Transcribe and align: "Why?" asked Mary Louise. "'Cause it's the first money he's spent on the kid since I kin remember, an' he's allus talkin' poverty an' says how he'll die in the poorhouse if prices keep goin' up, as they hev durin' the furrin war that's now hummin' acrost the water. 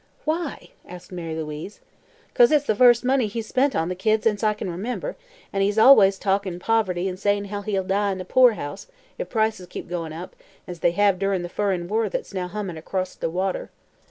"Why?" 0.25 0.71
asked 0.87 1.11
Mary 1.11 1.35
Louise. 1.35 1.79
"'Cause 2.33 2.51
it's 2.51 2.65
the 2.65 2.73
first 2.73 3.05
money 3.05 3.27
he's 3.27 3.45
spent 3.45 3.75
on 3.75 3.87
the 3.87 3.93
kid 3.93 4.23
since 4.23 4.43
I 4.43 4.55
kin 4.55 4.67
remember, 4.67 5.15
an' 5.53 5.61
he's 5.61 5.77
allus 5.77 6.17
talkin' 6.17 6.57
poverty 6.57 7.07
an' 7.07 7.17
says 7.17 7.45
how 7.49 7.61
he'll 7.61 7.83
die 7.83 8.11
in 8.11 8.17
the 8.17 8.25
poorhouse 8.25 8.87
if 9.19 9.29
prices 9.29 9.67
keep 9.67 9.87
goin' 9.87 10.11
up, 10.11 10.35
as 10.65 10.79
they 10.79 10.89
hev 10.89 11.19
durin' 11.19 11.43
the 11.43 11.49
furrin 11.49 11.87
war 11.87 12.09
that's 12.09 12.33
now 12.33 12.47
hummin' 12.47 12.79
acrost 12.79 13.21
the 13.21 13.29
water. 13.29 13.69